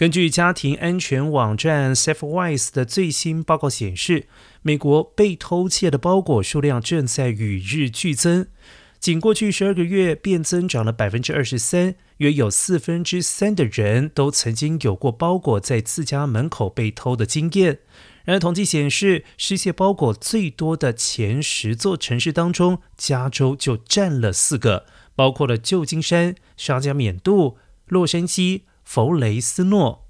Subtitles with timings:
[0.00, 4.26] 根据家庭安全网站 SafeWise 的最新报告显示，
[4.62, 8.46] 美国被偷窃的包裹数量正在与日俱增。
[8.98, 17.80] 仅过去十二个月，便增长了百分之二十三，约有四分之三的人都曾经有过包裹在自家门口被偷的经验。
[18.24, 28.62] 然而，统计显示，失窃包裹最多的前十座城市当中，加州就占了四个，包括了旧金山、沙加缅度、洛杉矶。
[28.92, 30.09] 弗雷斯诺、